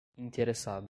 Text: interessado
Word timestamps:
interessado 0.23 0.79